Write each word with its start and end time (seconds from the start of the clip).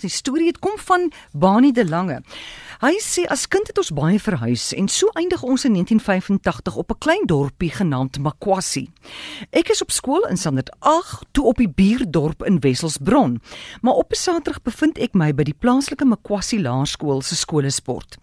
Die 0.00 0.10
storie 0.10 0.46
het 0.46 0.58
kom 0.58 0.78
van 0.78 1.12
Bani 1.32 1.72
de 1.72 1.88
Lange. 1.88 2.22
Hy 2.76 2.92
sê 3.00 3.22
as 3.32 3.46
kind 3.48 3.70
het 3.70 3.78
ons 3.80 3.88
baie 3.96 4.18
verhuis 4.20 4.66
en 4.76 4.84
so 4.92 5.08
eindig 5.16 5.40
ons 5.40 5.62
in 5.64 5.72
1985 5.78 6.74
op 6.76 6.90
'n 6.92 6.98
klein 7.00 7.24
dorpie 7.24 7.70
genaamd 7.72 8.18
Makwasi. 8.20 8.90
Ek 9.50 9.70
is 9.70 9.80
op 9.80 9.90
skool 9.90 10.28
in 10.28 10.36
Sanderd 10.36 10.68
8 10.80 11.24
toe 11.32 11.44
op 11.44 11.56
die 11.56 11.68
buurdorp 11.68 12.44
in 12.44 12.60
Wesselsbron, 12.60 13.40
maar 13.80 13.94
op 13.94 14.12
'n 14.12 14.16
Saterdag 14.16 14.62
bevind 14.62 14.98
ek 14.98 15.14
my 15.14 15.32
by 15.32 15.42
die 15.42 15.56
plaaslike 15.58 16.04
Makwasi 16.04 16.60
Laerskool 16.60 17.22
se 17.22 17.36
skoolsport. 17.36 18.18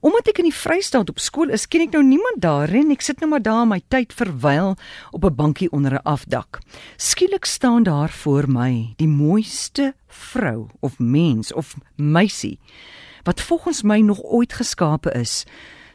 Omdat 0.00 0.28
ek 0.28 0.38
in 0.38 0.44
die 0.44 0.54
Vrystaat 0.54 1.08
op 1.08 1.18
skool 1.18 1.50
is, 1.50 1.66
ken 1.66 1.80
ek 1.80 1.92
nou 1.92 2.04
niemand 2.04 2.40
daar 2.40 2.68
en 2.68 2.90
ek 2.90 3.00
sit 3.00 3.20
nou 3.20 3.30
maar 3.30 3.42
daar 3.42 3.66
my 3.66 3.82
tyd 3.88 4.12
verwyl 4.12 4.76
op 5.10 5.24
'n 5.24 5.34
bankie 5.34 5.72
onder 5.72 5.92
'n 5.94 6.04
afdak. 6.04 6.60
Skielik 6.96 7.44
staan 7.44 7.82
daar 7.82 8.10
voor 8.10 8.48
my 8.48 8.94
die 8.96 9.08
mooiste 9.08 9.94
vrou 10.06 10.68
of 10.80 10.98
mens 10.98 11.52
of 11.52 11.74
meisie 11.96 12.58
wat 13.26 13.42
volgens 13.42 13.82
my 13.82 14.00
nog 14.00 14.22
ooit 14.22 14.52
geskape 14.54 15.10
is. 15.18 15.44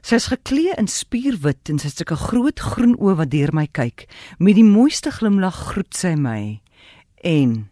Sy 0.01 0.17
is 0.17 0.31
geklee 0.33 0.73
in 0.81 0.89
spierwit 0.89 1.69
en 1.69 1.79
sy 1.79 1.87
het 1.87 2.11
'n 2.11 2.25
groot 2.27 2.59
groen 2.59 2.95
oë 2.97 3.15
wat 3.15 3.31
deur 3.31 3.53
my 3.53 3.67
kyk. 3.67 4.09
Met 4.39 4.55
die 4.55 4.67
mooiste 4.67 5.11
glimlag 5.11 5.55
groet 5.71 5.95
sy 5.95 6.15
my. 6.15 6.61
En 7.23 7.69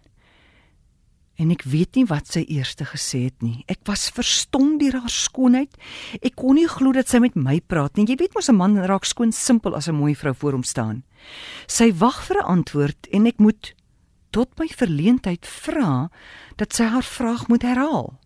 en 1.39 1.51
ek 1.51 1.63
weet 1.63 1.95
nie 1.95 2.05
wat 2.05 2.27
sy 2.27 2.43
eerste 2.51 2.83
gesê 2.85 3.23
het 3.23 3.41
nie. 3.41 3.63
Ek 3.67 3.79
was 3.87 4.09
verstom 4.11 4.77
deur 4.77 4.99
haar 4.99 5.09
skoonheid. 5.09 5.71
Ek 6.21 6.35
kon 6.35 6.55
nie 6.55 6.67
glo 6.67 6.91
dat 6.91 7.07
sy 7.07 7.19
met 7.19 7.35
my 7.35 7.61
praat 7.61 7.95
nie. 7.95 8.05
Jy 8.05 8.17
weet 8.19 8.35
mos 8.35 8.49
'n 8.49 8.55
man 8.55 8.75
raak 8.75 9.05
skoon 9.05 9.31
simpel 9.31 9.75
as 9.75 9.87
'n 9.87 9.95
mooi 9.95 10.15
vrou 10.15 10.33
voor 10.33 10.51
hom 10.51 10.63
staan. 10.63 11.03
Sy 11.67 11.93
wag 11.93 12.23
vir 12.27 12.37
'n 12.37 12.45
antwoord 12.45 13.07
en 13.11 13.25
ek 13.25 13.39
moet 13.39 13.73
tot 14.31 14.49
my 14.59 14.67
verleentheid 14.67 15.45
vra 15.45 16.09
dat 16.57 16.73
sy 16.73 16.83
haar 16.83 17.03
vraag 17.03 17.47
moet 17.47 17.61
herhaal. 17.61 18.19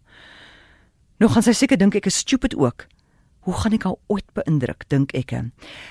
Nou 1.24 1.30
gaan 1.32 1.46
sy 1.46 1.54
seker 1.56 1.80
dink 1.80 1.96
ek 1.96 2.10
is 2.10 2.18
stupid 2.20 2.52
ook. 2.60 2.84
Hoe 3.48 3.54
gaan 3.56 3.76
ek 3.78 3.86
haar 3.88 3.96
ooit 4.12 4.26
beïndruk, 4.36 4.84
dink 4.92 5.14
ek. 5.16 5.32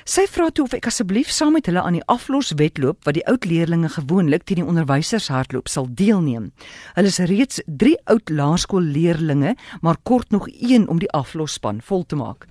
Sy 0.05 0.27
vra 0.28 0.50
toe 0.52 0.66
of 0.66 0.75
ek 0.77 0.91
asseblief 0.91 1.33
saam 1.33 1.55
met 1.56 1.70
hulle 1.70 1.80
aan 1.80 1.97
die 1.97 2.05
afloswedloop 2.12 3.08
wat 3.08 3.16
die 3.16 3.25
oud 3.33 3.48
leerdlinge 3.48 3.88
gewoonlik 3.94 4.44
teen 4.44 4.60
die 4.60 4.69
onderwysers 4.69 5.30
hardloop 5.33 5.72
sal 5.72 5.88
deelneem. 5.88 6.50
Hulle 6.98 7.08
is 7.08 7.20
reeds 7.33 7.64
3 7.64 7.97
oud 8.12 8.28
laerskoolleerdlinge, 8.28 9.56
maar 9.80 10.00
kort 10.05 10.36
nog 10.36 10.50
een 10.53 10.84
om 10.92 11.00
die 11.00 11.12
aflosspan 11.16 11.80
vol 11.80 12.05
te 12.05 12.20
maak. 12.20 12.44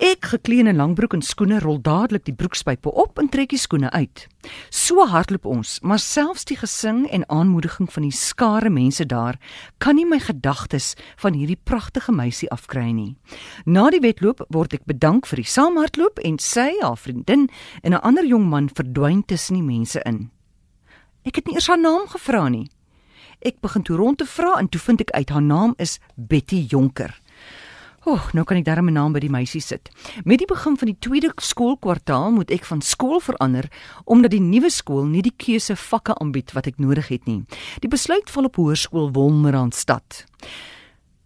Ek 0.00 0.32
geklee 0.32 0.64
in 0.64 0.72
'n 0.72 0.80
langbroek 0.80 1.12
en 1.12 1.22
skoene 1.22 1.60
rol 1.60 1.76
dadelik 1.76 2.24
die 2.24 2.36
broekspype 2.40 2.88
op 2.88 3.18
en 3.18 3.28
trek 3.28 3.52
die 3.52 3.60
skoene 3.60 3.90
uit. 3.90 4.28
So 4.70 5.06
hardloop 5.06 5.46
ons, 5.46 5.78
maar 5.82 5.98
selfs 5.98 6.44
die 6.44 6.56
gesing 6.56 7.04
en 7.10 7.24
aanmoediging 7.28 7.88
van 7.92 8.02
die 8.02 8.14
skare 8.14 8.70
mense 8.70 9.06
daar 9.06 9.38
kan 9.78 9.96
nie 9.96 10.06
my 10.06 10.18
gedagtes 10.18 10.94
van 11.22 11.34
hierdie 11.38 11.58
pragtige 11.64 12.12
meisie 12.12 12.50
afkry 12.50 12.90
nie. 12.92 13.16
Na 13.64 13.90
die 13.90 14.02
wedloop 14.04 14.44
word 14.48 14.74
ek 14.74 14.86
bedank 14.90 15.26
vir 15.26 15.42
die 15.42 15.48
saamhardloop 15.48 16.20
en 16.24 16.38
sy, 16.38 16.70
haar 16.82 16.96
vriendin 16.96 17.48
en 17.82 17.94
'n 17.94 18.02
ander 18.02 18.26
jong 18.26 18.48
man 18.48 18.68
verdwyn 18.68 19.24
tussen 19.24 19.54
die 19.54 19.62
mense 19.62 20.00
in. 20.04 20.30
Ek 21.24 21.36
het 21.36 21.46
nie 21.46 21.54
eers 21.54 21.68
haar 21.68 21.80
naam 21.80 22.06
gevra 22.06 22.48
nie. 22.48 22.68
Ek 23.40 23.60
begin 23.60 23.82
toe 23.82 23.96
rond 23.96 24.18
te 24.18 24.26
vra 24.26 24.58
en 24.58 24.68
toe 24.68 24.80
vind 24.80 25.00
ek 25.00 25.10
uit 25.10 25.30
haar 25.30 25.42
naam 25.42 25.74
is 25.78 25.98
Betty 26.16 26.66
Jonker. 26.68 27.20
Oeg, 28.04 28.34
nou 28.36 28.42
kan 28.44 28.58
ek 28.60 28.66
darm 28.66 28.88
'n 28.88 28.92
naam 28.92 29.12
by 29.12 29.20
die 29.20 29.32
meisie 29.32 29.60
sit. 29.60 29.88
Met 30.24 30.38
die 30.38 30.46
begin 30.46 30.76
van 30.76 30.86
die 30.86 30.98
tweede 31.00 31.32
skoolkwartaal 31.36 32.32
moet 32.32 32.50
ek 32.50 32.64
van 32.64 32.82
skool 32.82 33.20
verander 33.20 33.70
omdat 34.04 34.30
die 34.30 34.40
nuwe 34.40 34.70
skool 34.70 35.06
nie 35.06 35.22
die 35.22 35.32
keuse 35.36 35.76
vakke 35.76 36.14
aanbied 36.20 36.52
wat 36.52 36.66
ek 36.66 36.78
nodig 36.78 37.08
het 37.08 37.26
nie. 37.26 37.44
Die 37.80 37.88
besluit 37.88 38.30
val 38.30 38.44
op 38.44 38.56
Hoërskool 38.56 39.12
Wolmerandstad. 39.12 40.26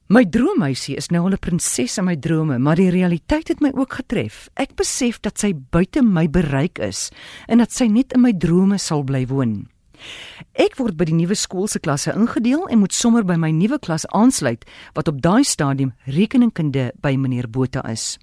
My 0.09 0.25
droommeisie 0.25 0.97
is 0.97 1.11
nou 1.11 1.25
al 1.25 1.33
'n 1.33 1.39
prinses 1.39 1.99
in 1.99 2.05
my 2.05 2.17
drome, 2.17 2.59
maar 2.59 2.77
die 2.77 2.91
realiteit 2.91 3.49
het 3.49 3.61
my 3.61 3.73
ook 3.75 3.93
getref. 3.93 4.49
Ek 4.55 4.77
besef 4.77 5.21
dat 5.21 5.39
sy 5.39 5.53
buite 5.53 6.03
my 6.03 6.29
bereik 6.29 6.79
is 6.79 7.11
en 7.49 7.59
dat 7.59 7.73
sy 7.73 7.87
net 7.87 8.13
in 8.13 8.21
my 8.21 8.33
drome 8.33 8.79
sal 8.79 9.03
bly 9.03 9.27
woon. 9.27 9.69
Ek 10.59 10.77
word 10.79 10.97
by 10.99 11.07
die 11.09 11.17
nuwe 11.17 11.37
skool 11.39 11.69
se 11.71 11.81
klasse 11.83 12.13
ingedeel 12.15 12.67
en 12.69 12.81
moet 12.83 12.95
sommer 12.95 13.25
by 13.27 13.37
my 13.39 13.51
nuwe 13.55 13.79
klas 13.79 14.07
aansluit 14.17 14.65
wat 14.97 15.09
op 15.09 15.21
daai 15.23 15.45
stadium 15.45 15.93
rekeningkunde 16.07 16.91
by 17.03 17.15
meneer 17.17 17.49
Botha 17.51 17.85
is. 17.91 18.19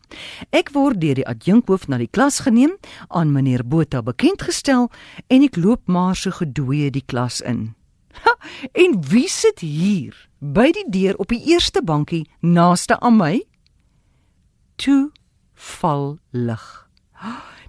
Ek 0.52 0.74
word 0.75 1.02
deur 1.02 1.16
die 1.19 1.28
adjunkhoof 1.28 1.88
na 1.88 2.00
die 2.02 2.12
klas 2.12 2.41
geneem, 2.46 2.75
aan 3.09 3.31
meneer 3.31 3.63
Botha 3.63 4.03
bekend 4.03 4.46
gestel 4.47 4.90
en 5.28 5.47
ek 5.47 5.58
loop 5.58 5.88
maar 5.88 6.16
so 6.16 6.31
gedooie 6.36 6.91
die 6.91 7.06
klas 7.06 7.41
in. 7.41 7.74
Ha, 8.24 8.36
en 8.74 9.00
wie 9.09 9.28
sit 9.31 9.59
hier 9.59 10.16
by 10.40 10.69
die 10.75 10.88
deur 10.92 11.19
op 11.19 11.31
die 11.34 11.42
eerste 11.52 11.84
bankie 11.84 12.25
naaste 12.40 13.00
aan 13.00 13.19
my? 13.19 13.36
Toe 14.80 15.12
val 15.56 16.18
lig. 16.31 16.63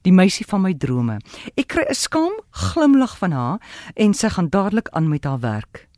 Die 0.06 0.14
meisie 0.14 0.46
van 0.46 0.62
my 0.62 0.70
drome. 0.78 1.18
Ek 1.58 1.66
kry 1.74 1.82
'n 1.90 1.94
skaam 1.94 2.34
glimlag 2.50 3.18
van 3.18 3.32
haar 3.32 3.58
en 3.96 4.14
sy 4.14 4.28
gaan 4.28 4.48
dadelik 4.48 4.88
aan 4.92 5.08
met 5.08 5.24
haar 5.24 5.40
werk. 5.40 5.88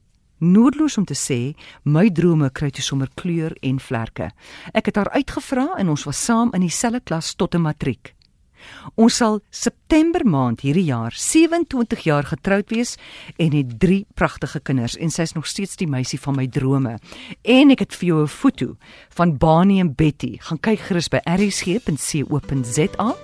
Noodloos 0.41 0.96
om 0.96 1.04
te 1.04 1.14
sê, 1.14 1.54
my 1.84 2.10
drome 2.10 2.50
kry 2.50 2.70
toe 2.70 2.82
sommer 2.82 3.08
kleur 3.14 3.52
en 3.60 3.78
vlerke. 3.78 4.30
Ek 4.72 4.86
het 4.86 4.96
haar 4.96 5.10
uitgevra 5.10 5.74
en 5.78 5.88
ons 5.88 6.04
was 6.04 6.24
saam 6.24 6.54
in 6.54 6.60
dieselfde 6.60 7.00
klas 7.00 7.34
tot 7.34 7.54
'n 7.54 7.60
matriek. 7.60 8.14
Ons 8.94 9.16
sal 9.16 9.41
September 9.50 10.26
maand 10.26 10.60
hierdie 10.60 10.84
jaar 10.84 11.12
27 11.12 12.04
jaar 12.04 12.25
getroud 12.25 12.70
wees 12.70 12.96
en 13.36 13.52
het 13.52 13.78
drie 13.78 14.06
pragtige 14.14 14.60
kinders 14.60 14.96
en 14.96 15.10
sy 15.10 15.22
is 15.22 15.34
nog 15.34 15.46
steeds 15.46 15.76
die 15.76 15.86
meisie 15.86 16.20
van 16.20 16.34
my 16.34 16.46
drome. 16.46 16.98
En 17.42 17.70
ek 17.70 17.78
het 17.78 17.94
vir 17.94 18.06
jou 18.08 18.22
'n 18.22 18.28
foto 18.28 18.76
van 19.10 19.36
Bani 19.36 19.80
en 19.80 19.94
Betty. 19.94 20.38
Gaan 20.40 20.60
kyk 20.60 20.78
gerus 20.78 21.08
by 21.08 21.20
rsg.co.za 21.25 23.16